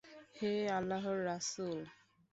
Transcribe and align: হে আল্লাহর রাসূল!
হে 0.35 0.51
আল্লাহর 0.77 1.17
রাসূল! 1.25 1.79